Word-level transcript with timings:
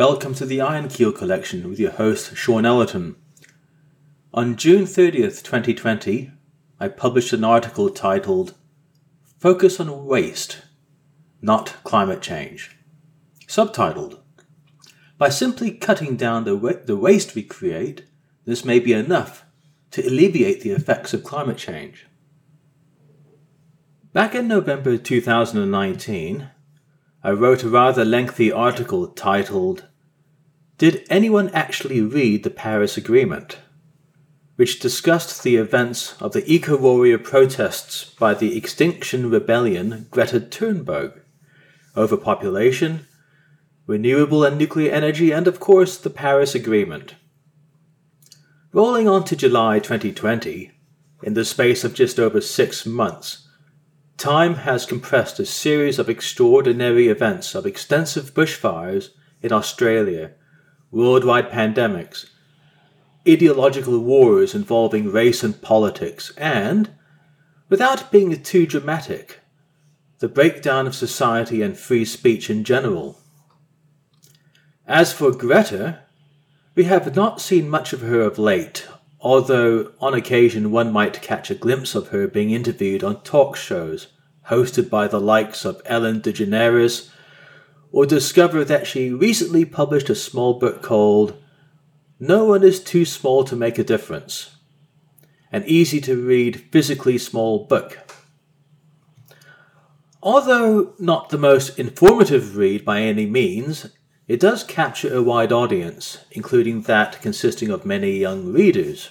Welcome 0.00 0.32
to 0.36 0.46
the 0.46 0.62
Iron 0.62 0.88
Keel 0.88 1.12
Collection 1.12 1.68
with 1.68 1.78
your 1.78 1.90
host, 1.90 2.32
Shôn 2.34 2.64
Ellerton. 2.64 3.16
On 4.32 4.56
June 4.56 4.84
30th, 4.84 5.42
2020, 5.42 6.30
I 6.80 6.88
published 6.88 7.34
an 7.34 7.44
article 7.44 7.90
titled 7.90 8.54
Focus 9.38 9.78
on 9.78 10.06
Waste, 10.06 10.62
Not 11.42 11.76
Climate 11.84 12.22
Change. 12.22 12.78
Subtitled 13.46 14.20
By 15.18 15.28
simply 15.28 15.70
cutting 15.70 16.16
down 16.16 16.44
the, 16.44 16.56
wa- 16.56 16.80
the 16.82 16.96
waste 16.96 17.34
we 17.34 17.42
create, 17.42 18.06
this 18.46 18.64
may 18.64 18.78
be 18.78 18.94
enough 18.94 19.44
to 19.90 20.00
alleviate 20.00 20.62
the 20.62 20.70
effects 20.70 21.12
of 21.12 21.24
climate 21.24 21.58
change. 21.58 22.06
Back 24.14 24.34
in 24.34 24.48
November 24.48 24.96
2019, 24.96 26.48
I 27.22 27.32
wrote 27.32 27.62
a 27.62 27.68
rather 27.68 28.02
lengthy 28.02 28.50
article 28.50 29.06
titled 29.08 29.88
Did 30.80 31.06
Anyone 31.10 31.50
Actually 31.50 32.00
Read 32.00 32.42
the 32.42 32.48
Paris 32.48 32.96
Agreement? 32.96 33.58
which 34.56 34.80
discussed 34.80 35.42
the 35.42 35.56
events 35.56 36.14
of 36.22 36.32
the 36.32 36.50
Eco 36.50 36.74
Warrior 36.78 37.18
protests 37.18 38.14
by 38.18 38.32
the 38.32 38.56
Extinction 38.56 39.28
Rebellion 39.28 40.06
Greta 40.10 40.40
Thunberg, 40.40 41.20
overpopulation, 41.94 43.06
renewable 43.86 44.42
and 44.42 44.56
nuclear 44.56 44.90
energy, 44.90 45.32
and 45.32 45.46
of 45.46 45.60
course 45.60 45.98
the 45.98 46.08
Paris 46.08 46.54
Agreement. 46.54 47.14
Rolling 48.72 49.06
on 49.06 49.24
to 49.24 49.36
July 49.36 49.80
2020, 49.80 50.72
in 51.22 51.34
the 51.34 51.44
space 51.44 51.84
of 51.84 51.92
just 51.92 52.18
over 52.18 52.40
six 52.40 52.86
months, 52.86 53.46
time 54.16 54.54
has 54.54 54.86
compressed 54.86 55.38
a 55.38 55.44
series 55.44 55.98
of 55.98 56.08
extraordinary 56.08 57.08
events 57.08 57.54
of 57.54 57.66
extensive 57.66 58.32
bushfires 58.32 59.10
in 59.42 59.52
Australia, 59.52 60.32
worldwide 60.90 61.50
pandemics, 61.50 62.26
ideological 63.28 63.98
wars 63.98 64.54
involving 64.54 65.10
race 65.10 65.42
and 65.42 65.60
politics, 65.62 66.32
and, 66.36 66.90
without 67.68 68.10
being 68.10 68.42
too 68.42 68.66
dramatic, 68.66 69.40
the 70.18 70.28
breakdown 70.28 70.86
of 70.86 70.94
society 70.94 71.62
and 71.62 71.76
free 71.76 72.04
speech 72.04 72.50
in 72.50 72.64
general. 72.64 73.20
As 74.86 75.12
for 75.12 75.30
Greta, 75.30 76.00
we 76.74 76.84
have 76.84 77.14
not 77.14 77.40
seen 77.40 77.68
much 77.68 77.92
of 77.92 78.00
her 78.00 78.20
of 78.20 78.38
late, 78.38 78.86
although 79.20 79.92
on 80.00 80.14
occasion 80.14 80.70
one 80.70 80.92
might 80.92 81.22
catch 81.22 81.50
a 81.50 81.54
glimpse 81.54 81.94
of 81.94 82.08
her 82.08 82.26
being 82.26 82.50
interviewed 82.50 83.04
on 83.04 83.22
talk 83.22 83.56
shows 83.56 84.08
hosted 84.48 84.90
by 84.90 85.06
the 85.06 85.20
likes 85.20 85.64
of 85.64 85.80
Ellen 85.86 86.20
DeGeneres, 86.20 87.08
or 87.92 88.06
discover 88.06 88.64
that 88.64 88.86
she 88.86 89.10
recently 89.10 89.64
published 89.64 90.10
a 90.10 90.14
small 90.14 90.58
book 90.58 90.82
called 90.82 91.36
No 92.18 92.44
One 92.44 92.62
is 92.62 92.82
Too 92.82 93.04
Small 93.04 93.44
to 93.44 93.56
Make 93.56 93.78
a 93.78 93.84
Difference, 93.84 94.56
an 95.50 95.64
easy 95.66 96.00
to 96.02 96.16
read, 96.16 96.68
physically 96.70 97.18
small 97.18 97.66
book. 97.66 97.98
Although 100.22 100.94
not 100.98 101.30
the 101.30 101.38
most 101.38 101.78
informative 101.78 102.56
read 102.56 102.84
by 102.84 103.00
any 103.00 103.26
means, 103.26 103.88
it 104.28 104.38
does 104.38 104.62
capture 104.62 105.12
a 105.12 105.22
wide 105.22 105.50
audience, 105.50 106.18
including 106.30 106.82
that 106.82 107.20
consisting 107.20 107.70
of 107.70 107.84
many 107.84 108.18
young 108.18 108.52
readers. 108.52 109.10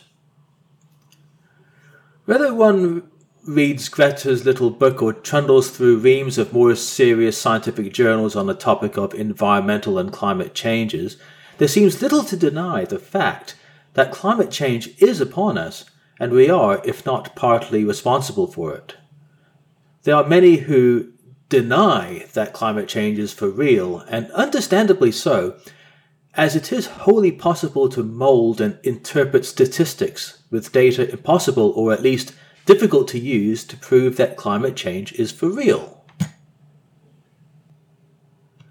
Whether 2.25 2.53
one 2.53 3.09
reads 3.49 3.89
Greta's 3.89 4.45
little 4.45 4.69
book 4.69 5.01
or 5.01 5.11
trundles 5.11 5.71
through 5.71 5.97
reams 5.97 6.37
of 6.37 6.53
more 6.53 6.75
serious 6.75 7.37
scientific 7.37 7.91
journals 7.91 8.35
on 8.35 8.45
the 8.45 8.53
topic 8.53 8.95
of 8.95 9.13
environmental 9.15 9.97
and 9.97 10.13
climate 10.13 10.53
changes, 10.53 11.17
there 11.57 11.67
seems 11.67 12.01
little 12.01 12.23
to 12.23 12.37
deny 12.37 12.85
the 12.85 12.99
fact 12.99 13.55
that 13.95 14.11
climate 14.11 14.51
change 14.51 14.89
is 15.01 15.19
upon 15.19 15.57
us, 15.57 15.85
and 16.19 16.31
we 16.31 16.49
are, 16.49 16.79
if 16.85 17.05
not 17.05 17.35
partly, 17.35 17.83
responsible 17.83 18.45
for 18.45 18.75
it. 18.75 18.95
There 20.03 20.15
are 20.15 20.27
many 20.27 20.57
who 20.57 21.11
deny 21.49 22.27
that 22.33 22.53
climate 22.53 22.87
change 22.87 23.17
is 23.17 23.33
for 23.33 23.49
real, 23.49 24.01
and 24.01 24.29
understandably 24.31 25.11
so, 25.11 25.57
as 26.35 26.55
it 26.55 26.71
is 26.71 26.85
wholly 26.85 27.31
possible 27.31 27.89
to 27.89 28.03
mold 28.03 28.61
and 28.61 28.77
interpret 28.83 29.43
statistics 29.43 30.43
with 30.51 30.71
data 30.71 31.09
impossible 31.09 31.71
or 31.75 31.91
at 31.91 32.03
least 32.03 32.33
difficult 32.69 33.07
to 33.07 33.17
use 33.17 33.63
to 33.63 33.75
prove 33.75 34.15
that 34.15 34.37
climate 34.37 34.75
change 34.75 35.11
is 35.13 35.31
for 35.31 35.49
real. 35.49 36.05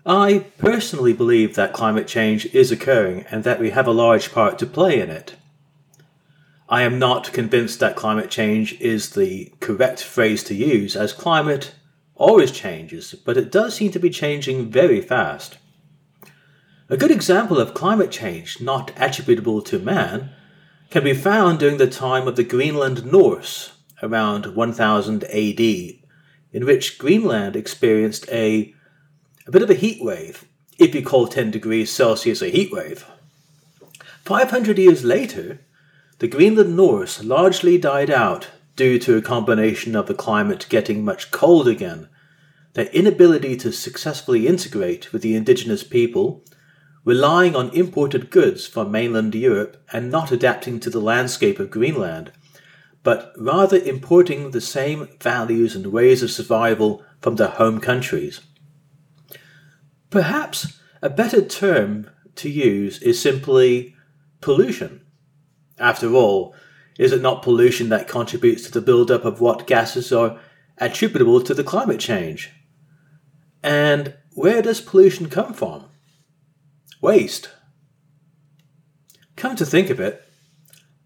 I 0.07 0.47
personally 0.57 1.13
believe 1.13 1.57
that 1.57 1.73
climate 1.73 2.07
change 2.07 2.47
is 2.55 2.71
occurring 2.71 3.25
and 3.29 3.43
that 3.43 3.59
we 3.59 3.71
have 3.71 3.89
a 3.89 4.01
large 4.05 4.31
part 4.31 4.57
to 4.61 4.67
play 4.67 5.01
in 5.01 5.11
it. 5.11 5.35
I 6.69 6.83
am 6.83 7.01
not 7.01 7.33
convinced 7.33 7.81
that 7.81 7.97
climate 7.97 8.31
change 8.31 8.81
is 8.81 9.11
the 9.11 9.53
correct 9.59 10.05
phrase 10.05 10.45
to 10.45 10.55
use, 10.55 10.95
as 10.95 11.13
climate 11.13 11.75
always 12.15 12.53
changes, 12.53 13.17
but 13.25 13.37
it 13.37 13.51
does 13.51 13.75
seem 13.75 13.91
to 13.91 13.99
be 13.99 14.11
changing 14.11 14.71
very 14.71 15.01
fast. 15.01 15.59
A 16.89 16.97
good 16.97 17.11
example 17.11 17.59
of 17.59 17.75
climate 17.75 18.13
change 18.13 18.61
not 18.61 18.93
attributable 18.97 19.61
to 19.63 19.81
man 19.81 20.31
can 20.89 21.03
be 21.03 21.15
found 21.15 21.59
during 21.59 21.79
the 21.79 21.91
time 21.91 22.29
of 22.29 22.37
the 22.37 22.45
Greenland 22.45 23.05
Norse, 23.05 23.73
around 24.03 24.55
1000 24.55 25.25
AD, 25.25 25.61
in 25.61 26.65
which 26.65 26.99
Greenland 26.99 27.57
experienced 27.57 28.29
a, 28.31 28.75
a 29.47 29.51
bit 29.51 29.63
of 29.63 29.71
a 29.71 29.75
heat 29.75 30.03
wave, 30.03 30.45
if 30.79 30.95
you 30.95 31.03
call 31.03 31.27
10 31.27 31.51
degrees 31.51 31.91
Celsius 31.91 32.43
a 32.43 32.49
heat 32.49 32.73
wave. 32.73 33.05
500 34.25 34.79
years 34.79 35.05
later, 35.05 35.61
the 36.19 36.29
Greenland 36.29 36.77
Norse 36.77 37.23
largely 37.23 37.79
died 37.79 38.11
out 38.11 38.49
due 38.77 38.99
to 38.99 39.17
a 39.17 39.23
combination 39.23 39.97
of 39.97 40.07
the 40.07 40.15
climate 40.15 40.67
getting 40.69 41.05
much 41.05 41.31
cold 41.31 41.67
again, 41.67 42.09
their 42.75 42.87
inability 42.87 43.57
to 43.57 43.73
successfully 43.73 44.47
integrate 44.47 45.13
with 45.13 45.23
the 45.23 45.35
indigenous 45.35 45.83
people, 45.83 46.45
relying 47.05 47.57
on 47.57 47.71
imported 47.71 48.31
goods 48.31 48.67
from 48.67 48.93
mainland 48.93 49.35
Europe 49.35 49.83
and 49.93 50.11
not 50.11 50.31
adapting 50.31 50.79
to 50.79 50.91
the 50.91 51.01
landscape 51.01 51.59
of 51.59 51.71
Greenland, 51.71 52.31
but 53.09 53.33
rather 53.39 53.79
importing 53.79 54.51
the 54.51 54.61
same 54.61 55.09
values 55.23 55.75
and 55.75 55.87
ways 55.87 56.23
of 56.23 56.31
survival 56.31 57.03
from 57.23 57.37
their 57.37 57.49
home 57.49 57.81
countries. 57.81 58.43
Perhaps 60.11 60.79
a 61.01 61.09
better 61.09 61.41
term 61.41 62.11
to 62.35 62.51
use 62.51 63.01
is 63.01 63.19
simply 63.19 63.97
pollution. 64.43 65.01
After 65.79 66.13
all, 66.13 66.55
is 66.99 67.13
it 67.13 67.23
not 67.23 67.43
pollution 67.43 67.89
that 67.89 68.09
contributes 68.09 68.65
to 68.65 68.73
the 68.73 68.83
buildup 68.83 69.25
of 69.25 69.41
what 69.41 69.67
gases 69.67 70.13
are 70.13 70.39
attributable 70.77 71.41
to 71.41 71.55
the 71.55 71.65
climate 71.65 72.01
change? 72.01 72.51
And 73.63 74.19
where 74.35 74.61
does 74.61 74.83
pollution 74.83 75.31
come 75.31 75.55
from? 75.55 75.87
Waste. 77.01 77.49
Come 79.35 79.57
to 79.57 79.65
think 79.65 79.89
of 79.89 79.99
it, 79.99 80.28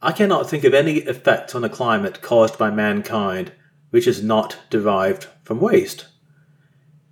I 0.04 0.10
cannot 0.10 0.50
think 0.50 0.64
of 0.64 0.74
any 0.74 1.02
effect 1.02 1.54
on 1.54 1.62
the 1.62 1.68
climate 1.68 2.20
caused 2.20 2.58
by 2.58 2.70
mankind 2.70 3.52
which 3.90 4.06
is 4.06 4.22
not 4.22 4.58
derived 4.68 5.28
from 5.44 5.60
waste. 5.60 6.06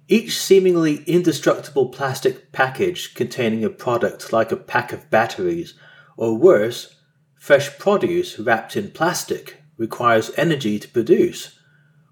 Each 0.09 0.37
seemingly 0.37 1.05
indestructible 1.05 1.91
plastic 1.91 2.51
package 2.51 3.15
containing 3.15 3.65
a 3.65 3.71
product 3.71 4.33
like 4.33 4.51
a 4.51 4.57
pack 4.57 4.93
of 4.93 5.09
batteries, 5.11 5.75
or 6.17 6.37
worse, 6.37 6.97
Fresh 7.39 7.79
produce 7.79 8.39
wrapped 8.39 8.77
in 8.77 8.91
plastic 8.91 9.63
requires 9.77 10.31
energy 10.37 10.79
to 10.79 10.89
produce, 10.89 11.59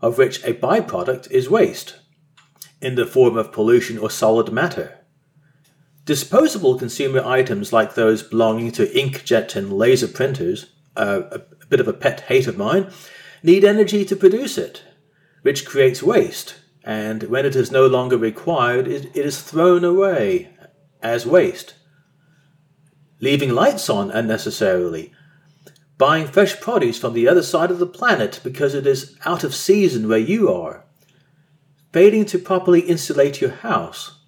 of 0.00 0.17
which 0.17 0.44
a 0.44 0.55
byproduct 0.55 1.31
is 1.31 1.50
waste, 1.50 1.97
in 2.81 2.94
the 2.94 3.05
form 3.05 3.37
of 3.37 3.53
pollution 3.53 3.99
or 3.99 4.11
solid 4.11 4.53
matter. 4.53 4.99
Disposable 6.05 6.78
consumer 6.78 7.23
items 7.25 7.73
like 7.73 7.94
those 7.94 8.23
belonging 8.23 8.73
to 8.73 8.87
inkjet 8.87 9.56
and 9.56 9.73
laser 9.73 10.08
printers, 10.08 10.73
a, 10.99 11.21
a 11.37 11.67
bit 11.69 11.81
of 11.81 11.89
a 11.89 11.93
pet 11.93 12.21
hate 12.23 12.47
of 12.47 12.59
mine, 12.59 12.91
need 13.43 13.65
energy 13.65 14.05
to 14.05 14.17
produce 14.17 14.59
it, 14.59 14.83
which 15.43 15.65
creates 15.65 16.03
waste, 16.03 16.56
and 16.85 17.23
when 17.25 17.47
it 17.47 17.56
is 17.56 17.71
no 17.71 17.87
longer 17.87 18.19
required, 18.19 18.87
it, 18.87 19.06
it 19.17 19.25
is 19.25 19.41
thrown 19.41 19.85
away 19.85 20.50
as 21.03 21.25
waste. 21.25 21.75
Leaving 23.21 23.50
lights 23.50 23.89
on 23.89 24.11
unnecessarily 24.11 25.12
buying 25.99 26.29
fresh 26.29 26.59
produce 26.61 26.99
from 26.99 27.12
the 27.12 27.29
other 27.29 27.43
side 27.43 27.71
of 27.71 27.81
the 27.81 27.87
planet 27.87 28.41
because 28.45 28.73
it 28.73 28.87
is 28.87 29.17
out 29.27 29.43
of 29.43 29.55
season 29.55 30.09
where 30.09 30.17
you 30.19 30.50
are, 30.50 30.85
failing 31.93 32.25
to 32.25 32.39
properly 32.39 32.81
insulate 32.81 33.41
your 33.41 33.50
house, 33.50 34.21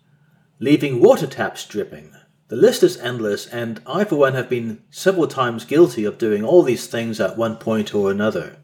leaving 0.58 1.00
water 1.00 1.28
taps 1.28 1.64
dripping. 1.64 2.12
The 2.50 2.56
list 2.56 2.82
is 2.82 2.96
endless, 2.96 3.46
and 3.46 3.80
I, 3.86 4.02
for 4.02 4.16
one, 4.16 4.34
have 4.34 4.50
been 4.50 4.82
several 4.90 5.28
times 5.28 5.64
guilty 5.64 6.04
of 6.04 6.18
doing 6.18 6.44
all 6.44 6.64
these 6.64 6.88
things 6.88 7.20
at 7.20 7.38
one 7.38 7.54
point 7.54 7.94
or 7.94 8.10
another. 8.10 8.56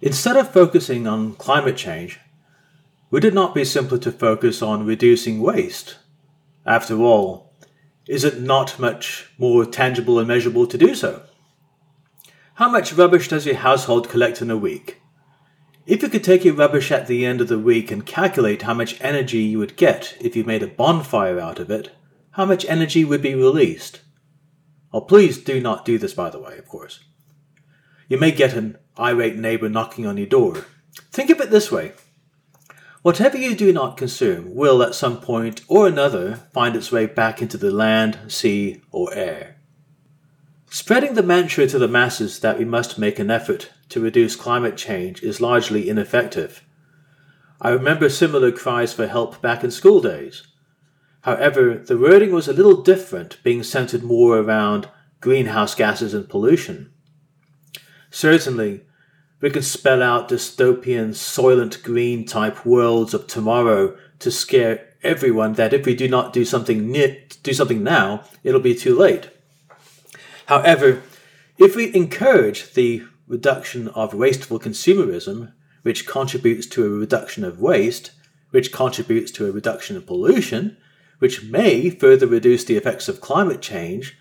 Instead 0.00 0.36
of 0.36 0.52
focusing 0.52 1.08
on 1.08 1.34
climate 1.34 1.76
change, 1.76 2.20
would 3.10 3.24
it 3.24 3.34
not 3.34 3.52
be 3.52 3.64
simpler 3.64 3.98
to 3.98 4.12
focus 4.12 4.62
on 4.62 4.86
reducing 4.86 5.40
waste? 5.40 5.98
After 6.64 7.00
all, 7.00 7.52
is 8.06 8.22
it 8.22 8.40
not 8.40 8.78
much 8.78 9.32
more 9.36 9.66
tangible 9.66 10.20
and 10.20 10.28
measurable 10.28 10.68
to 10.68 10.78
do 10.78 10.94
so? 10.94 11.24
How 12.54 12.70
much 12.70 12.92
rubbish 12.92 13.26
does 13.26 13.44
your 13.44 13.56
household 13.56 14.08
collect 14.08 14.40
in 14.40 14.52
a 14.52 14.56
week? 14.56 15.00
If 15.84 16.00
you 16.00 16.08
could 16.08 16.22
take 16.22 16.44
your 16.44 16.54
rubbish 16.54 16.92
at 16.92 17.08
the 17.08 17.26
end 17.26 17.40
of 17.40 17.48
the 17.48 17.58
week 17.58 17.90
and 17.90 18.06
calculate 18.06 18.62
how 18.62 18.74
much 18.74 19.00
energy 19.00 19.38
you 19.38 19.58
would 19.58 19.74
get 19.74 20.16
if 20.20 20.36
you 20.36 20.44
made 20.44 20.62
a 20.62 20.68
bonfire 20.68 21.40
out 21.40 21.58
of 21.58 21.72
it, 21.72 21.90
how 22.32 22.44
much 22.44 22.64
energy 22.66 23.04
would 23.04 23.22
be 23.22 23.34
released? 23.34 24.00
Oh, 24.92 25.00
please 25.00 25.38
do 25.38 25.60
not 25.60 25.84
do 25.84 25.98
this, 25.98 26.14
by 26.14 26.30
the 26.30 26.40
way, 26.40 26.58
of 26.58 26.68
course. 26.68 27.00
You 28.08 28.18
may 28.18 28.32
get 28.32 28.54
an 28.54 28.76
irate 28.98 29.36
neighbor 29.36 29.68
knocking 29.68 30.06
on 30.06 30.16
your 30.16 30.26
door. 30.26 30.64
Think 31.12 31.30
of 31.30 31.40
it 31.40 31.50
this 31.50 31.70
way 31.70 31.92
Whatever 33.02 33.38
you 33.38 33.54
do 33.54 33.72
not 33.72 33.96
consume 33.96 34.54
will 34.54 34.82
at 34.82 34.94
some 34.94 35.20
point 35.20 35.62
or 35.68 35.86
another 35.86 36.36
find 36.52 36.76
its 36.76 36.92
way 36.92 37.06
back 37.06 37.40
into 37.40 37.56
the 37.56 37.70
land, 37.70 38.18
sea, 38.28 38.82
or 38.90 39.14
air. 39.14 39.56
Spreading 40.68 41.14
the 41.14 41.22
mantra 41.22 41.66
to 41.66 41.78
the 41.78 41.88
masses 41.88 42.40
that 42.40 42.58
we 42.58 42.64
must 42.64 42.98
make 42.98 43.18
an 43.18 43.30
effort 43.30 43.70
to 43.88 44.00
reduce 44.00 44.36
climate 44.36 44.76
change 44.76 45.22
is 45.22 45.40
largely 45.40 45.88
ineffective. 45.88 46.62
I 47.60 47.70
remember 47.70 48.08
similar 48.08 48.52
cries 48.52 48.92
for 48.92 49.06
help 49.06 49.40
back 49.40 49.64
in 49.64 49.70
school 49.70 50.00
days. 50.00 50.46
However, 51.22 51.74
the 51.74 51.98
wording 51.98 52.32
was 52.32 52.48
a 52.48 52.52
little 52.52 52.82
different, 52.82 53.38
being 53.42 53.62
centered 53.62 54.02
more 54.02 54.38
around 54.38 54.88
greenhouse 55.20 55.74
gases 55.74 56.14
and 56.14 56.28
pollution. 56.28 56.92
Certainly, 58.10 58.82
we 59.40 59.50
can 59.50 59.62
spell 59.62 60.02
out 60.02 60.28
dystopian 60.28 61.10
Soylent 61.10 61.82
Green 61.82 62.24
type 62.24 62.64
worlds 62.66 63.14
of 63.14 63.26
tomorrow 63.26 63.96
to 64.18 64.30
scare 64.30 64.86
everyone 65.02 65.54
that 65.54 65.72
if 65.72 65.86
we 65.86 65.94
do 65.94 66.08
not 66.08 66.32
do 66.32 66.44
something 66.44 66.92
do 67.42 67.52
something 67.54 67.82
now, 67.82 68.24
it'll 68.44 68.60
be 68.60 68.74
too 68.74 68.96
late. 68.96 69.30
However, 70.46 71.02
if 71.58 71.76
we 71.76 71.94
encourage 71.94 72.74
the 72.74 73.04
reduction 73.26 73.88
of 73.88 74.12
wasteful 74.12 74.58
consumerism, 74.58 75.52
which 75.82 76.06
contributes 76.06 76.66
to 76.66 76.84
a 76.84 76.88
reduction 76.88 77.44
of 77.44 77.60
waste, 77.60 78.10
which 78.50 78.72
contributes 78.72 79.30
to 79.32 79.46
a 79.46 79.52
reduction 79.52 79.96
of 79.96 80.06
pollution, 80.06 80.76
which 81.20 81.44
may 81.44 81.88
further 81.88 82.26
reduce 82.26 82.64
the 82.64 82.76
effects 82.76 83.08
of 83.08 83.20
climate 83.20 83.62
change, 83.62 84.18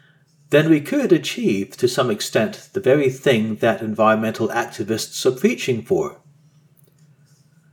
then 0.51 0.69
we 0.69 0.81
could 0.81 1.12
achieve 1.12 1.75
to 1.78 1.88
some 1.88 2.12
extent 2.12 2.69
the 2.74 2.80
very 2.80 3.10
thing 3.10 3.56
that 3.56 3.81
environmental 3.81 4.50
activists 4.50 5.25
are 5.25 5.38
preaching 5.38 5.81
for. 5.81 6.22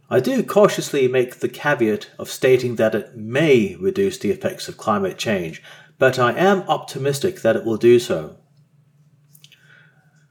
I 0.08 0.20
do 0.20 0.42
cautiously 0.44 1.08
make 1.08 1.40
the 1.40 1.48
caveat 1.48 2.10
of 2.18 2.30
stating 2.30 2.76
that 2.76 2.94
it 2.94 3.16
may 3.16 3.76
reduce 3.80 4.18
the 4.18 4.30
effects 4.30 4.68
of 4.68 4.76
climate 4.76 5.18
change, 5.18 5.62
but 5.98 6.18
I 6.18 6.32
am 6.32 6.62
optimistic 6.68 7.40
that 7.40 7.56
it 7.56 7.64
will 7.64 7.76
do 7.76 7.98
so. 7.98 8.36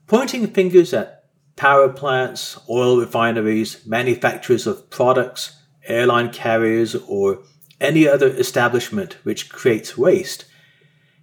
Pointing 0.07 0.48
fingers 0.48 0.94
at 0.94 1.25
power 1.57 1.89
plants, 1.89 2.57
oil 2.69 3.00
refineries, 3.00 3.86
manufacturers 3.86 4.65
of 4.65 4.89
products, 4.89 5.62
airline 5.88 6.31
carriers, 6.31 6.95
or 6.95 7.44
any 7.80 8.07
other 8.07 8.27
establishment 8.27 9.13
which 9.24 9.50
creates 9.50 9.98
waste 9.98 10.45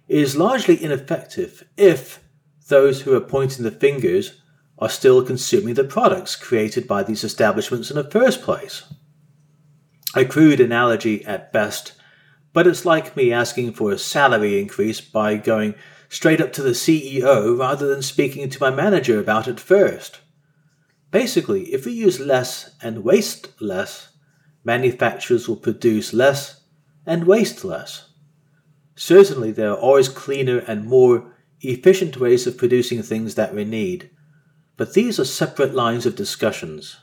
is 0.07 0.35
largely 0.35 0.81
ineffective 0.81 1.63
if 1.77 2.23
those 2.67 3.01
who 3.01 3.15
are 3.15 3.21
pointing 3.21 3.63
the 3.63 3.71
fingers 3.71 4.41
are 4.79 4.89
still 4.89 5.23
consuming 5.23 5.73
the 5.73 5.83
products 5.83 6.35
created 6.35 6.87
by 6.87 7.03
these 7.03 7.23
establishments 7.23 7.89
in 7.89 7.95
the 7.95 8.03
first 8.09 8.41
place. 8.41 8.83
A 10.15 10.25
crude 10.25 10.59
analogy 10.59 11.25
at 11.25 11.51
best, 11.51 11.93
but 12.53 12.67
it's 12.67 12.85
like 12.85 13.15
me 13.15 13.31
asking 13.31 13.73
for 13.73 13.91
a 13.91 13.97
salary 13.97 14.59
increase 14.59 15.01
by 15.01 15.37
going 15.37 15.75
straight 16.09 16.39
up 16.39 16.53
to 16.53 16.61
the 16.61 16.71
CEO 16.71 17.57
rather 17.57 17.87
than 17.87 18.03
speaking 18.03 18.47
to 18.49 18.61
my 18.61 18.69
manager 18.69 19.19
about 19.19 19.47
it 19.47 19.59
first. 19.59 20.19
Basically, 21.09 21.73
if 21.73 21.85
we 21.85 21.93
use 21.93 22.19
less 22.19 22.75
and 22.81 23.03
waste 23.03 23.59
less, 23.61 24.09
manufacturers 24.63 25.47
will 25.47 25.57
produce 25.57 26.13
less 26.13 26.61
and 27.05 27.25
waste 27.25 27.65
less. 27.65 28.09
Certainly, 28.95 29.51
there 29.53 29.71
are 29.71 29.77
always 29.77 30.09
cleaner 30.09 30.59
and 30.59 30.85
more 30.85 31.33
efficient 31.61 32.17
ways 32.17 32.45
of 32.45 32.57
producing 32.57 33.01
things 33.01 33.35
that 33.35 33.53
we 33.53 33.65
need, 33.65 34.09
but 34.77 34.93
these 34.93 35.19
are 35.19 35.25
separate 35.25 35.73
lines 35.73 36.05
of 36.05 36.15
discussions. 36.15 36.97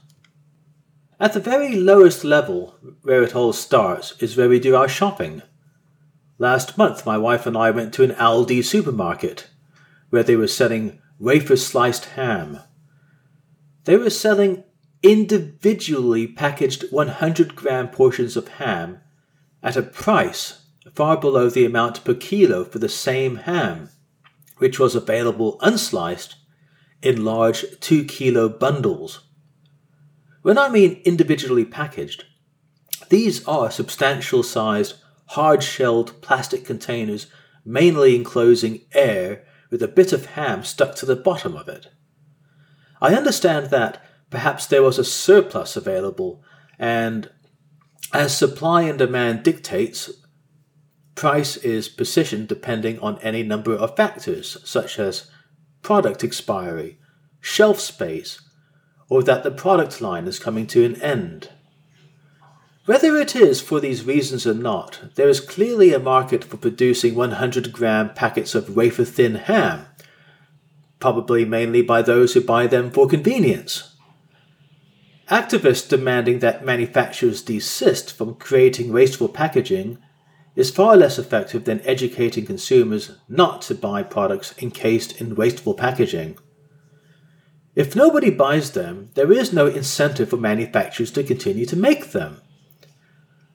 At 1.18 1.34
the 1.34 1.40
very 1.40 1.76
lowest 1.76 2.24
level, 2.24 2.78
where 3.02 3.22
it 3.22 3.36
all 3.36 3.52
starts, 3.52 4.14
is 4.20 4.36
where 4.36 4.48
we 4.48 4.58
do 4.58 4.74
our 4.74 4.88
shopping. 4.88 5.42
Last 6.38 6.78
month, 6.78 7.04
my 7.04 7.18
wife 7.18 7.44
and 7.44 7.56
I 7.56 7.70
went 7.70 7.92
to 7.94 8.04
an 8.04 8.12
Aldi 8.12 8.64
supermarket, 8.64 9.50
where 10.08 10.22
they 10.22 10.36
were 10.36 10.48
selling 10.48 11.00
wafer 11.18 11.56
sliced 11.56 12.06
ham. 12.06 12.60
They 13.84 13.96
were 13.96 14.10
selling 14.10 14.64
individually 15.02 16.26
packaged 16.26 16.85
100 16.91 17.56
gram 17.56 17.88
portions 17.88 18.37
of 18.37 18.49
ham 18.49 19.00
at 19.62 19.76
a 19.76 19.82
price 19.82 20.67
far 20.94 21.17
below 21.17 21.49
the 21.49 21.64
amount 21.64 22.05
per 22.05 22.14
kilo 22.14 22.64
for 22.64 22.79
the 22.79 22.88
same 22.88 23.37
ham, 23.37 23.91
which 24.58 24.79
was 24.79 24.94
available 24.94 25.58
unsliced 25.61 26.35
in 27.02 27.25
large 27.25 27.64
2 27.81 28.05
kilo 28.05 28.49
bundles. 28.49 29.20
When 30.43 30.58
I 30.58 30.69
mean 30.69 31.00
individually 31.05 31.64
packaged, 31.64 32.25
these 33.08 33.47
are 33.47 33.70
substantial 33.70 34.43
sized, 34.43 34.94
hard 35.26 35.62
shelled 35.62 36.20
plastic 36.23 36.64
containers 36.64 37.26
mainly 37.64 38.17
enclosing 38.17 38.81
air 38.93 39.44
with 39.70 39.82
a 39.82 39.88
bit 39.88 40.12
of 40.12 40.26
ham 40.26 40.64
stuck 40.64 40.94
to 40.97 41.06
the 41.06 41.17
bottom 41.17 41.56
of 41.56 41.69
it. 41.69 41.88
I 43.00 43.14
understand 43.14 43.67
that 43.67 44.02
perhaps 44.30 44.66
there 44.66 44.82
was 44.82 44.98
a 44.98 45.04
surplus 45.04 45.76
available, 45.76 46.42
and 46.78 47.30
as 48.12 48.36
supply 48.36 48.82
and 48.82 48.98
demand 48.98 49.42
dictates, 49.42 50.10
price 51.14 51.56
is 51.58 51.88
positioned 51.88 52.48
depending 52.48 52.98
on 53.00 53.18
any 53.18 53.42
number 53.42 53.74
of 53.74 53.96
factors, 53.96 54.56
such 54.64 54.98
as 54.98 55.30
product 55.82 56.24
expiry, 56.24 56.98
shelf 57.40 57.78
space, 57.78 58.40
or 59.08 59.22
that 59.22 59.42
the 59.42 59.50
product 59.50 60.00
line 60.00 60.26
is 60.26 60.38
coming 60.38 60.66
to 60.68 60.84
an 60.84 61.00
end. 61.02 61.50
Whether 62.86 63.16
it 63.16 63.36
is 63.36 63.60
for 63.60 63.78
these 63.78 64.04
reasons 64.04 64.46
or 64.46 64.54
not, 64.54 65.00
there 65.14 65.28
is 65.28 65.40
clearly 65.40 65.92
a 65.92 65.98
market 65.98 66.42
for 66.42 66.56
producing 66.56 67.14
100 67.14 67.72
gram 67.72 68.14
packets 68.14 68.54
of 68.54 68.75
wafer 68.75 69.04
thin 69.04 69.34
ham, 69.34 69.87
probably 70.99 71.44
mainly 71.44 71.82
by 71.82 72.02
those 72.02 72.34
who 72.34 72.40
buy 72.40 72.66
them 72.66 72.90
for 72.90 73.06
convenience. 73.06 73.89
Activists 75.30 75.88
demanding 75.88 76.40
that 76.40 76.64
manufacturers 76.64 77.40
desist 77.40 78.12
from 78.12 78.34
creating 78.34 78.92
wasteful 78.92 79.28
packaging 79.28 79.99
is 80.56 80.72
far 80.72 80.96
less 80.96 81.20
effective 81.20 81.64
than 81.64 81.80
educating 81.82 82.44
consumers 82.44 83.12
not 83.28 83.62
to 83.62 83.75
buy 83.76 84.02
products 84.02 84.52
encased 84.60 85.20
in 85.20 85.37
wasteful 85.37 85.75
packaging. 85.75 86.37
If 87.76 87.94
nobody 87.94 88.30
buys 88.30 88.72
them, 88.72 89.10
there 89.14 89.30
is 89.30 89.52
no 89.52 89.68
incentive 89.68 90.30
for 90.30 90.37
manufacturers 90.37 91.12
to 91.12 91.22
continue 91.22 91.64
to 91.66 91.76
make 91.76 92.10
them. 92.10 92.40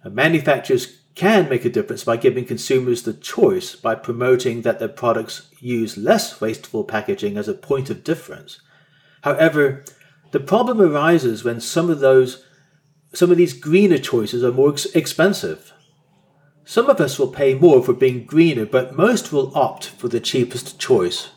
And 0.01 0.15
manufacturers 0.15 1.01
can 1.15 1.49
make 1.49 1.65
a 1.65 1.69
difference 1.69 2.05
by 2.05 2.15
giving 2.15 2.45
consumers 2.45 3.03
the 3.03 3.13
choice 3.13 3.75
by 3.75 3.95
promoting 3.95 4.61
that 4.61 4.79
their 4.79 4.87
products 4.87 5.49
use 5.59 5.97
less 5.97 6.39
wasteful 6.39 6.85
packaging 6.85 7.37
as 7.37 7.49
a 7.49 7.53
point 7.53 7.89
of 7.89 8.05
difference. 8.05 8.61
However, 9.23 9.83
the 10.35 10.41
problem 10.41 10.81
arises 10.81 11.45
when 11.45 11.61
some 11.61 11.89
of 11.89 12.01
those 12.01 12.43
some 13.13 13.31
of 13.31 13.37
these 13.37 13.53
greener 13.53 13.97
choices 13.97 14.43
are 14.43 14.51
more 14.51 14.73
ex- 14.73 14.85
expensive. 14.87 15.71
Some 16.65 16.89
of 16.89 16.99
us 16.99 17.17
will 17.17 17.29
pay 17.29 17.53
more 17.53 17.81
for 17.81 17.93
being 17.93 18.25
greener, 18.25 18.65
but 18.65 18.97
most 18.97 19.31
will 19.31 19.57
opt 19.57 19.85
for 19.85 20.09
the 20.09 20.19
cheapest 20.19 20.77
choice. 20.77 21.29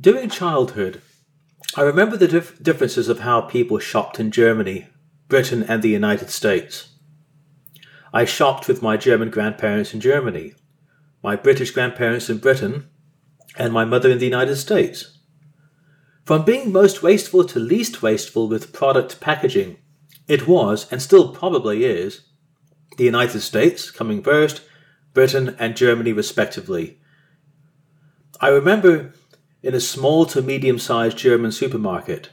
During 0.00 0.30
childhood, 0.30 1.02
I 1.76 1.82
remember 1.82 2.16
the 2.16 2.28
dif- 2.28 2.62
differences 2.62 3.10
of 3.10 3.20
how 3.20 3.42
people 3.42 3.78
shopped 3.78 4.18
in 4.18 4.30
Germany, 4.30 4.86
Britain, 5.28 5.62
and 5.62 5.82
the 5.82 5.90
United 5.90 6.30
States. 6.30 6.94
I 8.14 8.24
shopped 8.24 8.66
with 8.66 8.80
my 8.80 8.96
German 8.96 9.28
grandparents 9.28 9.92
in 9.92 10.00
Germany, 10.00 10.54
my 11.22 11.36
British 11.36 11.72
grandparents 11.72 12.30
in 12.30 12.38
Britain, 12.38 12.88
and 13.58 13.74
my 13.74 13.84
mother 13.84 14.10
in 14.10 14.20
the 14.20 14.24
United 14.24 14.56
States. 14.56 15.17
From 16.28 16.44
being 16.44 16.72
most 16.72 17.02
wasteful 17.02 17.42
to 17.44 17.58
least 17.58 18.02
wasteful 18.02 18.48
with 18.48 18.74
product 18.74 19.18
packaging, 19.18 19.78
it 20.26 20.46
was, 20.46 20.86
and 20.92 21.00
still 21.00 21.32
probably 21.32 21.86
is, 21.86 22.20
the 22.98 23.04
United 23.04 23.40
States 23.40 23.90
coming 23.90 24.22
first, 24.22 24.60
Britain 25.14 25.56
and 25.58 25.74
Germany 25.74 26.12
respectively. 26.12 27.00
I 28.42 28.48
remember 28.48 29.14
in 29.62 29.72
a 29.72 29.80
small 29.80 30.26
to 30.26 30.42
medium 30.42 30.78
sized 30.78 31.16
German 31.16 31.50
supermarket 31.50 32.28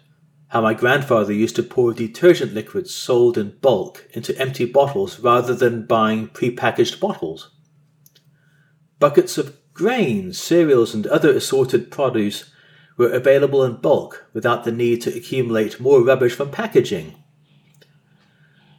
how 0.49 0.59
my 0.59 0.73
grandfather 0.73 1.31
used 1.31 1.55
to 1.55 1.63
pour 1.63 1.93
detergent 1.93 2.53
liquids 2.53 2.93
sold 2.93 3.37
in 3.37 3.57
bulk 3.61 4.09
into 4.11 4.37
empty 4.37 4.65
bottles 4.65 5.21
rather 5.21 5.55
than 5.55 5.85
buying 5.85 6.27
pre-packaged 6.27 6.99
bottles. 6.99 7.51
buckets 8.99 9.37
of 9.37 9.55
grains, 9.73 10.37
cereals, 10.37 10.93
and 10.93 11.07
other 11.07 11.29
assorted 11.29 11.89
produce 11.89 12.51
were 12.97 13.11
available 13.11 13.63
in 13.63 13.75
bulk 13.75 14.25
without 14.33 14.63
the 14.63 14.71
need 14.71 15.01
to 15.01 15.15
accumulate 15.15 15.79
more 15.79 16.03
rubbish 16.03 16.33
from 16.33 16.51
packaging. 16.51 17.15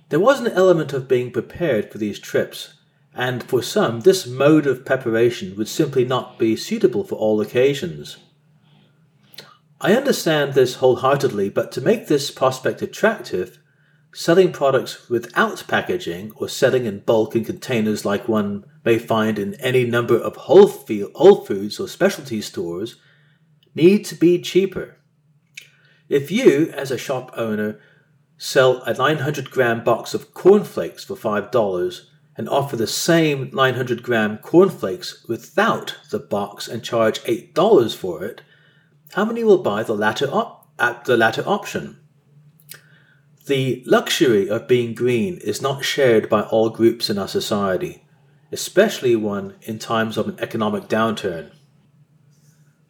There 0.08 0.20
was 0.20 0.40
an 0.40 0.52
element 0.52 0.92
of 0.92 1.08
being 1.08 1.32
prepared 1.32 1.90
for 1.90 1.99
these 1.99 2.18
trips, 2.18 2.75
and 3.14 3.42
for 3.42 3.62
some, 3.62 4.00
this 4.00 4.26
mode 4.26 4.66
of 4.66 4.85
preparation 4.85 5.56
would 5.56 5.68
simply 5.68 6.04
not 6.04 6.38
be 6.38 6.54
suitable 6.56 7.04
for 7.04 7.16
all 7.16 7.40
occasions. 7.40 8.18
I 9.80 9.94
understand 9.94 10.54
this 10.54 10.76
wholeheartedly, 10.76 11.50
but 11.50 11.73
to 11.73 11.80
make 11.80 12.06
this 12.06 12.30
prospect 12.30 12.82
attractive, 12.82 13.58
selling 14.14 14.52
products 14.52 15.11
without 15.11 15.64
packaging 15.68 16.32
or 16.37 16.49
selling 16.49 16.87
in 16.87 17.00
bulk 17.00 17.37
in 17.37 17.44
containers 17.44 18.04
like 18.04 18.28
one 18.28 18.64
may 18.85 18.99
find 18.99 19.38
in 19.38 19.54
any 19.54 19.85
number 19.85 20.16
of 20.16 20.37
Whole, 20.37 20.68
Foods 20.68 21.78
or 21.78 21.88
specialty 21.88 22.40
stores 22.40 22.96
need 23.76 24.04
to 24.06 24.14
be 24.14 24.40
cheaper. 24.40 24.97
If 26.09 26.30
you, 26.30 26.73
as 26.75 26.90
a 26.90 26.99
shop 26.99 27.33
owner, 27.37 27.78
sell 28.38 28.83
a 28.83 28.95
900 28.95 29.50
gram 29.50 29.85
box 29.85 30.14
of 30.14 30.35
cornflakes 30.35 31.04
for 31.04 31.14
$5 31.14 32.00
and 32.37 32.49
offer 32.49 32.76
the 32.76 32.87
same 32.87 33.50
900 33.52 34.02
gram 34.02 34.38
cornflakes 34.38 35.25
without 35.28 35.97
the 36.11 36.18
box 36.18 36.68
and 36.68 36.83
charge 36.83 37.21
$8 37.25 37.95
for 37.97 38.25
it, 38.25 38.42
how 39.12 39.25
many 39.25 39.42
will 39.45 39.62
buy 39.62 39.83
the 39.83 39.95
latter, 39.95 40.26
op- 40.26 40.68
the 41.04 41.16
latter 41.16 41.42
option? 41.47 41.99
The 43.47 43.83
luxury 43.87 44.50
of 44.50 44.66
being 44.66 44.92
green 44.95 45.38
is 45.38 45.62
not 45.62 45.85
shared 45.85 46.28
by 46.28 46.42
all 46.42 46.68
groups 46.68 47.09
in 47.09 47.16
our 47.16 47.28
society, 47.28 48.04
especially 48.50 49.16
one 49.16 49.54
in 49.62 49.78
times 49.78 50.16
of 50.16 50.28
an 50.28 50.37
economic 50.40 50.88
downturn. 50.88 51.52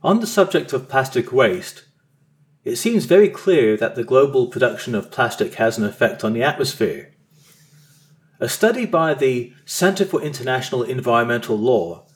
On 0.06 0.20
the 0.20 0.26
subject 0.28 0.72
of 0.72 0.88
plastic 0.88 1.32
waste, 1.32 1.86
it 2.62 2.76
seems 2.76 3.06
very 3.06 3.28
clear 3.28 3.76
that 3.76 3.96
the 3.96 4.04
global 4.04 4.46
production 4.46 4.94
of 4.94 5.10
plastic 5.10 5.54
has 5.54 5.78
an 5.78 5.84
effect 5.84 6.22
on 6.22 6.32
the 6.32 6.44
atmosphere. 6.44 7.12
A 8.38 8.48
study 8.48 8.86
by 8.86 9.14
the 9.14 9.52
Center 9.64 10.04
for 10.04 10.22
International 10.22 10.84
Environmental 10.84 11.58
Law 11.58 12.06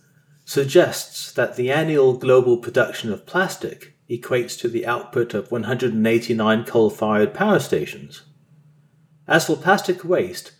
suggests 0.44 1.32
that 1.32 1.56
the 1.56 1.73
annual 1.73 2.16
global 2.16 2.59
production 2.59 3.12
of 3.12 3.26
plastic 3.26 3.97
equates 4.09 4.56
to 4.61 4.68
the 4.68 4.87
output 4.87 5.35
of 5.35 5.50
189 5.50 6.64
coal 6.66 6.90
fired 6.90 7.35
power 7.35 7.59
stations. 7.59 8.23
As 9.26 9.47
for 9.49 9.56
plastic 9.56 10.04
waste, 10.04 10.52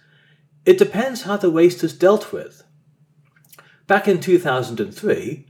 it 0.67 0.79
depends 0.79 1.23
how 1.23 1.37
the 1.37 1.49
waste 1.49 1.85
is 1.85 1.97
dealt 1.97 2.33
with. 2.33 2.65
Back 3.87 4.09
in 4.09 4.19
2003, 4.19 5.47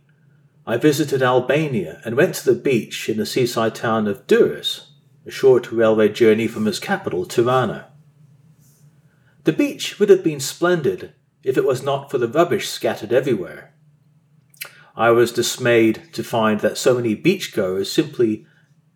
I 0.67 0.77
visited 0.77 1.23
Albania 1.23 2.01
and 2.05 2.17
went 2.17 2.35
to 2.37 2.45
the 2.45 2.61
beach 2.61 3.09
in 3.09 3.17
the 3.17 3.27
seaside 3.27 3.75
town 3.75 4.07
of 4.07 4.27
Durrës, 4.27 4.87
a 5.27 5.31
short 5.31 5.73
railway 5.73 6.09
journey 6.09 6.47
from 6.47 6.67
its 6.67 6.79
capital, 6.79 7.25
Tirana. 7.25 7.89
The 9.45 9.53
beach 9.53 9.99
would 9.99 10.11
have 10.11 10.23
been 10.23 10.41
splendid 10.41 11.15
if 11.43 11.57
it 11.57 11.65
was 11.65 11.83
not 11.83 12.11
for 12.11 12.19
the 12.19 12.29
rubbish 12.29 12.69
scattered 12.69 13.13
everywhere. 13.13 13.75
I 14.95 15.11
was 15.11 15.33
dismayed 15.33 16.13
to 16.13 16.23
find 16.23 16.61
that 16.61 16.77
so 16.77 16.95
many 16.95 17.17
beachgoers 17.17 17.91
simply 17.91 18.47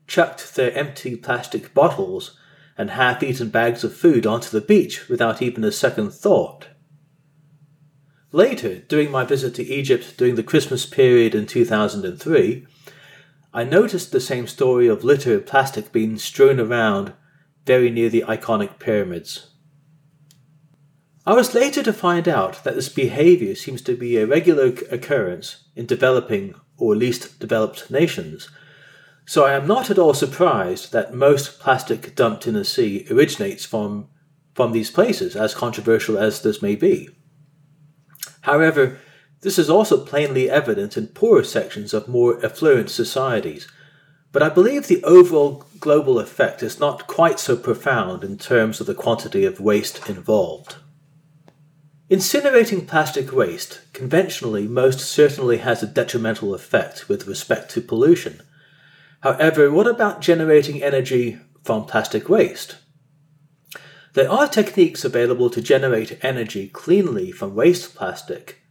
chucked 0.06 0.54
their 0.54 0.72
empty 0.72 1.16
plastic 1.16 1.72
bottles 1.72 2.38
and 2.76 2.90
half 2.90 3.22
eaten 3.22 3.48
bags 3.48 3.84
of 3.84 3.96
food 3.96 4.26
onto 4.26 4.50
the 4.50 4.60
beach 4.60 5.08
without 5.08 5.40
even 5.40 5.64
a 5.64 5.72
second 5.72 6.12
thought. 6.12 6.68
Later, 8.34 8.80
during 8.88 9.12
my 9.12 9.22
visit 9.24 9.54
to 9.54 9.62
Egypt 9.62 10.16
during 10.16 10.34
the 10.34 10.42
Christmas 10.42 10.86
period 10.86 11.36
in 11.36 11.46
2003, 11.46 12.66
I 13.52 13.62
noticed 13.62 14.10
the 14.10 14.18
same 14.18 14.48
story 14.48 14.88
of 14.88 15.04
litter 15.04 15.34
and 15.34 15.46
plastic 15.46 15.92
being 15.92 16.18
strewn 16.18 16.58
around 16.58 17.12
very 17.64 17.90
near 17.90 18.08
the 18.10 18.24
iconic 18.26 18.80
pyramids. 18.80 19.52
I 21.24 21.34
was 21.34 21.54
later 21.54 21.84
to 21.84 21.92
find 21.92 22.28
out 22.28 22.64
that 22.64 22.74
this 22.74 22.88
behavior 22.88 23.54
seems 23.54 23.82
to 23.82 23.96
be 23.96 24.16
a 24.16 24.26
regular 24.26 24.74
occurrence 24.90 25.68
in 25.76 25.86
developing 25.86 26.56
or 26.76 26.96
least 26.96 27.38
developed 27.38 27.88
nations, 27.88 28.48
so 29.24 29.44
I 29.44 29.52
am 29.52 29.68
not 29.68 29.90
at 29.90 29.98
all 30.00 30.12
surprised 30.12 30.90
that 30.90 31.14
most 31.14 31.60
plastic 31.60 32.16
dumped 32.16 32.48
in 32.48 32.54
the 32.54 32.64
sea 32.64 33.06
originates 33.12 33.64
from, 33.64 34.08
from 34.54 34.72
these 34.72 34.90
places, 34.90 35.36
as 35.36 35.54
controversial 35.54 36.18
as 36.18 36.42
this 36.42 36.60
may 36.60 36.74
be. 36.74 37.10
However, 38.44 38.98
this 39.42 39.58
is 39.58 39.68
also 39.68 40.02
plainly 40.04 40.48
evident 40.48 40.96
in 40.96 41.08
poorer 41.08 41.44
sections 41.44 41.92
of 41.92 42.08
more 42.08 42.42
affluent 42.44 42.88
societies, 42.88 43.68
but 44.32 44.42
I 44.42 44.48
believe 44.48 44.86
the 44.86 45.04
overall 45.04 45.64
global 45.78 46.18
effect 46.18 46.62
is 46.62 46.80
not 46.80 47.06
quite 47.06 47.38
so 47.38 47.56
profound 47.56 48.24
in 48.24 48.38
terms 48.38 48.80
of 48.80 48.86
the 48.86 48.94
quantity 48.94 49.44
of 49.44 49.60
waste 49.60 50.08
involved. 50.08 50.76
Incinerating 52.10 52.86
plastic 52.86 53.32
waste 53.32 53.80
conventionally 53.92 54.66
most 54.66 55.00
certainly 55.00 55.58
has 55.58 55.82
a 55.82 55.86
detrimental 55.86 56.54
effect 56.54 57.08
with 57.08 57.26
respect 57.26 57.70
to 57.72 57.80
pollution 57.80 58.40
However, 59.24 59.70
what 59.70 59.86
about 59.86 60.20
generating 60.20 60.82
energy 60.82 61.38
from 61.62 61.86
plastic 61.86 62.28
waste? 62.28 62.76
There 64.14 64.30
are 64.30 64.46
techniques 64.46 65.04
available 65.04 65.50
to 65.50 65.60
generate 65.60 66.24
energy 66.24 66.68
cleanly 66.68 67.32
from 67.32 67.56
waste 67.56 67.96
plastic, 67.96 68.62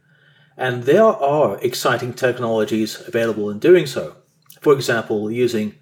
and 0.56 0.84
there 0.84 1.04
are 1.04 1.58
exciting 1.60 2.14
technologies 2.14 3.02
available 3.06 3.50
in 3.50 3.58
doing 3.58 3.84
so. 3.84 4.16
For 4.62 4.72
example, 4.72 5.30
using 5.30 5.74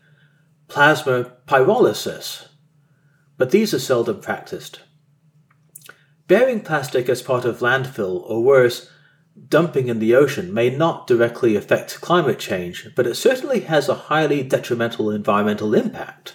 plasma 0.67 1.35
pyrolysis, 1.47 2.49
but 3.39 3.53
these 3.53 3.73
are 3.73 3.79
seldom 3.79 4.21
practiced. 4.21 4.81
Burying 6.27 6.63
plastic 6.63 7.09
as 7.09 7.23
part 7.23 7.45
of 7.45 7.61
landfill, 7.61 8.29
or 8.29 8.43
worse, 8.43 8.91
dumping 9.49 9.87
in 9.87 10.01
the 10.01 10.17
ocean 10.17 10.53
may 10.53 10.71
not 10.71 11.07
directly 11.07 11.55
affect 11.55 12.01
climate 12.01 12.41
change, 12.41 12.89
but 12.97 13.07
it 13.07 13.15
certainly 13.15 13.61
has 13.61 13.89
a 13.89 13.95
highly 13.95 14.43
detrimental 14.43 15.09
environmental 15.09 15.73
impact. 15.73 16.35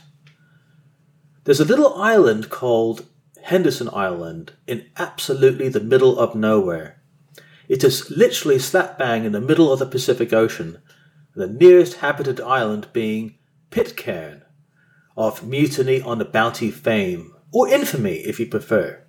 There's 1.44 1.60
a 1.60 1.66
little 1.66 1.94
island 1.96 2.50
called 2.50 3.06
Henderson 3.48 3.90
Island 3.94 4.52
in 4.68 4.88
absolutely 4.98 5.70
the 5.70 5.80
middle 5.80 6.20
of 6.20 6.36
nowhere. 6.36 7.02
It 7.70 7.82
is 7.82 8.12
literally 8.12 8.60
slap 8.60 9.00
bang 9.00 9.24
in 9.24 9.32
the 9.32 9.40
middle 9.40 9.72
of 9.72 9.80
the 9.80 9.86
Pacific 9.86 10.34
Ocean, 10.34 10.80
the 11.34 11.48
nearest 11.48 12.00
habited 12.00 12.42
island 12.42 12.90
being 12.92 13.36
Pitcairn, 13.72 14.44
of 15.16 15.48
Mutiny 15.48 16.02
on 16.02 16.18
the 16.18 16.26
Bounty 16.26 16.72
fame, 16.72 17.34
or 17.54 17.70
infamy 17.70 18.16
if 18.16 18.38
you 18.38 18.48
prefer. 18.48 19.02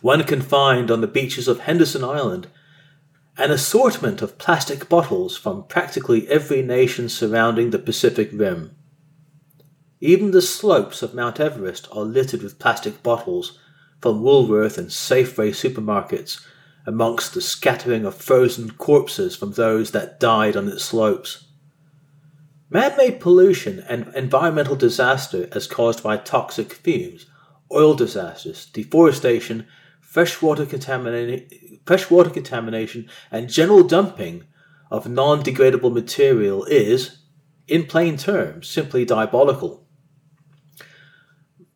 One 0.00 0.24
can 0.24 0.40
find 0.40 0.90
on 0.90 1.02
the 1.02 1.06
beaches 1.06 1.48
of 1.48 1.60
Henderson 1.60 2.02
Island 2.02 2.48
an 3.36 3.50
assortment 3.50 4.22
of 4.22 4.38
plastic 4.38 4.88
bottles 4.88 5.36
from 5.36 5.64
practically 5.64 6.26
every 6.28 6.62
nation 6.62 7.10
surrounding 7.10 7.70
the 7.70 7.78
Pacific 7.78 8.30
Rim. 8.32 8.74
Even 10.00 10.30
the 10.30 10.42
slopes 10.42 11.02
of 11.02 11.14
Mount 11.14 11.40
Everest 11.40 11.88
are 11.90 12.04
littered 12.04 12.42
with 12.42 12.60
plastic 12.60 13.02
bottles 13.02 13.58
from 14.00 14.22
Woolworth 14.22 14.78
and 14.78 14.88
Safeway 14.88 15.50
supermarkets, 15.50 16.40
amongst 16.86 17.34
the 17.34 17.40
scattering 17.40 18.04
of 18.04 18.14
frozen 18.14 18.70
corpses 18.70 19.34
from 19.34 19.52
those 19.52 19.90
that 19.90 20.20
died 20.20 20.56
on 20.56 20.68
its 20.68 20.84
slopes. 20.84 21.48
Man 22.70 22.96
made 22.96 23.18
pollution 23.20 23.80
and 23.88 24.12
environmental 24.14 24.76
disaster 24.76 25.48
as 25.52 25.66
caused 25.66 26.02
by 26.02 26.16
toxic 26.16 26.72
fumes, 26.74 27.26
oil 27.72 27.94
disasters, 27.94 28.66
deforestation, 28.66 29.66
freshwater, 30.00 30.64
contamina- 30.64 31.80
freshwater 31.84 32.30
contamination, 32.30 33.08
and 33.32 33.48
general 33.48 33.82
dumping 33.82 34.44
of 34.90 35.08
non 35.08 35.42
degradable 35.42 35.92
material 35.92 36.64
is, 36.66 37.18
in 37.66 37.84
plain 37.84 38.16
terms, 38.16 38.68
simply 38.68 39.04
diabolical. 39.04 39.87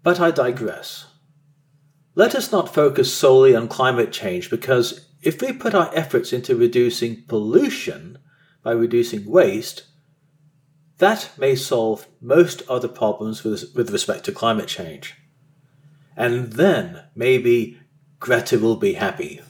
But 0.03 0.21
I 0.21 0.31
digress. 0.31 1.07
Let 2.15 2.35
us 2.35 2.53
not 2.53 2.75
focus 2.75 3.13
solely 3.13 3.55
on 3.55 3.69
climate 3.69 4.13
change 4.13 4.51
because 4.51 5.09
if 5.23 5.41
we 5.41 5.53
put 5.53 5.75
our 5.75 5.91
efforts 5.95 6.33
into 6.33 6.57
reducing 6.57 7.23
pollution 7.23 8.19
by 8.63 8.73
reducing 8.73 9.25
waste, 9.31 9.85
that 10.99 11.31
may 11.39 11.55
solve 11.55 12.07
most 12.21 12.63
other 12.69 12.89
problems 12.89 13.45
with, 13.45 13.75
with 13.75 13.91
respect 13.91 14.25
to 14.25 14.33
climate 14.33 14.69
change. 14.69 15.15
And 16.17 16.53
then 16.53 17.05
maybe 17.15 17.81
Greta 18.21 18.59
will 18.59 18.77
be 18.77 18.95
happy. 18.95 19.41